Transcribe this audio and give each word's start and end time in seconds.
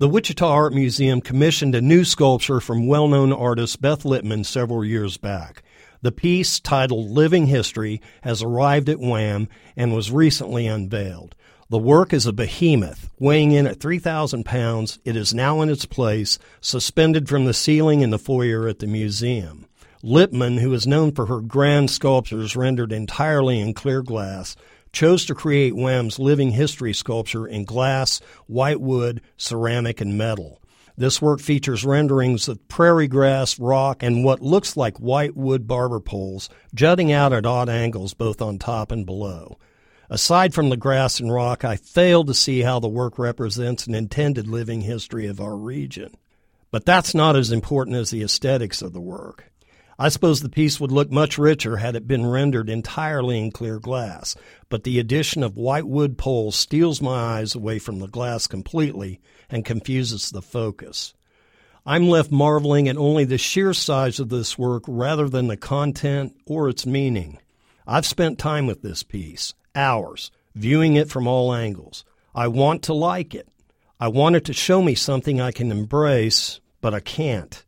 The 0.00 0.08
Wichita 0.08 0.48
Art 0.48 0.72
Museum 0.74 1.20
commissioned 1.20 1.74
a 1.74 1.80
new 1.80 2.04
sculpture 2.04 2.60
from 2.60 2.86
well 2.86 3.08
known 3.08 3.32
artist 3.32 3.80
Beth 3.80 4.04
Lipman 4.04 4.46
several 4.46 4.84
years 4.84 5.16
back. 5.16 5.64
The 6.02 6.12
piece, 6.12 6.60
titled 6.60 7.10
Living 7.10 7.48
History, 7.48 8.00
has 8.20 8.40
arrived 8.40 8.88
at 8.88 9.00
WAM 9.00 9.48
and 9.76 9.92
was 9.92 10.12
recently 10.12 10.68
unveiled. 10.68 11.34
The 11.68 11.78
work 11.78 12.12
is 12.12 12.26
a 12.26 12.32
behemoth, 12.32 13.10
weighing 13.18 13.50
in 13.50 13.66
at 13.66 13.80
3,000 13.80 14.44
pounds. 14.44 15.00
It 15.04 15.16
is 15.16 15.34
now 15.34 15.62
in 15.62 15.68
its 15.68 15.84
place, 15.84 16.38
suspended 16.60 17.28
from 17.28 17.46
the 17.46 17.52
ceiling 17.52 18.00
in 18.00 18.10
the 18.10 18.20
foyer 18.20 18.68
at 18.68 18.78
the 18.78 18.86
museum. 18.86 19.66
Lipman, 20.04 20.60
who 20.60 20.72
is 20.74 20.86
known 20.86 21.10
for 21.10 21.26
her 21.26 21.40
grand 21.40 21.90
sculptures 21.90 22.54
rendered 22.54 22.92
entirely 22.92 23.58
in 23.58 23.74
clear 23.74 24.02
glass, 24.02 24.54
chose 24.92 25.24
to 25.26 25.34
create 25.34 25.76
WAM's 25.76 26.18
living 26.18 26.50
history 26.50 26.92
sculpture 26.92 27.46
in 27.46 27.64
glass, 27.64 28.20
white 28.46 28.80
wood, 28.80 29.20
ceramic, 29.36 30.00
and 30.00 30.16
metal. 30.16 30.60
This 30.96 31.22
work 31.22 31.40
features 31.40 31.84
renderings 31.84 32.48
of 32.48 32.66
prairie 32.66 33.06
grass, 33.06 33.58
rock, 33.60 34.02
and 34.02 34.24
what 34.24 34.42
looks 34.42 34.76
like 34.76 34.98
white 34.98 35.36
wood 35.36 35.68
barber 35.68 36.00
poles 36.00 36.48
jutting 36.74 37.12
out 37.12 37.32
at 37.32 37.46
odd 37.46 37.68
angles 37.68 38.14
both 38.14 38.42
on 38.42 38.58
top 38.58 38.90
and 38.90 39.06
below. 39.06 39.58
Aside 40.10 40.54
from 40.54 40.70
the 40.70 40.76
grass 40.76 41.20
and 41.20 41.32
rock, 41.32 41.64
I 41.64 41.76
fail 41.76 42.24
to 42.24 42.34
see 42.34 42.62
how 42.62 42.80
the 42.80 42.88
work 42.88 43.18
represents 43.18 43.86
an 43.86 43.94
intended 43.94 44.48
living 44.48 44.80
history 44.80 45.26
of 45.26 45.40
our 45.40 45.56
region. 45.56 46.16
But 46.70 46.84
that's 46.84 47.14
not 47.14 47.36
as 47.36 47.52
important 47.52 47.96
as 47.96 48.10
the 48.10 48.22
aesthetics 48.22 48.82
of 48.82 48.92
the 48.92 49.00
work. 49.00 49.52
I 50.00 50.10
suppose 50.10 50.40
the 50.40 50.48
piece 50.48 50.78
would 50.78 50.92
look 50.92 51.10
much 51.10 51.38
richer 51.38 51.78
had 51.78 51.96
it 51.96 52.06
been 52.06 52.24
rendered 52.24 52.70
entirely 52.70 53.36
in 53.36 53.50
clear 53.50 53.80
glass, 53.80 54.36
but 54.68 54.84
the 54.84 55.00
addition 55.00 55.42
of 55.42 55.56
white 55.56 55.88
wood 55.88 56.16
poles 56.16 56.54
steals 56.54 57.02
my 57.02 57.38
eyes 57.38 57.56
away 57.56 57.80
from 57.80 57.98
the 57.98 58.06
glass 58.06 58.46
completely 58.46 59.20
and 59.50 59.64
confuses 59.64 60.30
the 60.30 60.42
focus. 60.42 61.14
I'm 61.84 62.08
left 62.08 62.30
marveling 62.30 62.86
at 62.86 62.96
only 62.96 63.24
the 63.24 63.38
sheer 63.38 63.74
size 63.74 64.20
of 64.20 64.28
this 64.28 64.56
work 64.56 64.84
rather 64.86 65.28
than 65.28 65.48
the 65.48 65.56
content 65.56 66.36
or 66.46 66.68
its 66.68 66.86
meaning. 66.86 67.38
I've 67.84 68.06
spent 68.06 68.38
time 68.38 68.68
with 68.68 68.82
this 68.82 69.02
piece, 69.02 69.54
hours, 69.74 70.30
viewing 70.54 70.94
it 70.94 71.08
from 71.08 71.26
all 71.26 71.52
angles. 71.52 72.04
I 72.34 72.46
want 72.46 72.82
to 72.84 72.94
like 72.94 73.34
it. 73.34 73.48
I 73.98 74.06
want 74.08 74.36
it 74.36 74.44
to 74.44 74.52
show 74.52 74.80
me 74.80 74.94
something 74.94 75.40
I 75.40 75.50
can 75.50 75.72
embrace, 75.72 76.60
but 76.80 76.94
I 76.94 77.00
can't. 77.00 77.64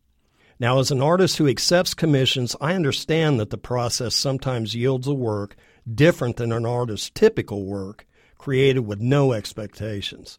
Now, 0.61 0.79
as 0.79 0.91
an 0.91 1.01
artist 1.01 1.39
who 1.39 1.49
accepts 1.49 1.95
commissions, 1.95 2.55
I 2.61 2.75
understand 2.75 3.41
that 3.41 3.49
the 3.49 3.57
process 3.57 4.15
sometimes 4.15 4.75
yields 4.75 5.09
a 5.09 5.15
work 5.15 5.57
different 5.93 6.37
than 6.37 6.53
an 6.53 6.67
artist's 6.67 7.09
typical 7.09 7.65
work 7.65 8.07
created 8.37 8.81
with 8.81 9.01
no 9.01 9.33
expectations. 9.33 10.39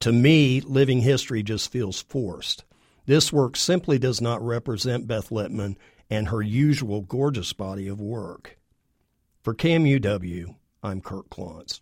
To 0.00 0.12
me, 0.12 0.60
living 0.60 1.02
history 1.02 1.44
just 1.44 1.70
feels 1.70 2.02
forced. 2.02 2.64
This 3.06 3.32
work 3.32 3.56
simply 3.56 3.96
does 3.96 4.20
not 4.20 4.44
represent 4.44 5.06
Beth 5.06 5.30
Lipman 5.30 5.76
and 6.10 6.28
her 6.28 6.42
usual 6.42 7.02
gorgeous 7.02 7.52
body 7.52 7.86
of 7.86 8.00
work. 8.00 8.58
For 9.42 9.54
KMUW, 9.54 10.56
I'm 10.82 11.00
Kurt 11.00 11.30
Klontz. 11.30 11.80